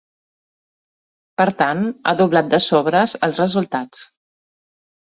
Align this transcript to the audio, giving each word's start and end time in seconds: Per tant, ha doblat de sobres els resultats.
Per 1.41 1.47
tant, 1.61 1.85
ha 2.05 2.15
doblat 2.23 2.51
de 2.55 2.63
sobres 2.71 3.17
els 3.31 3.45
resultats. 3.47 4.07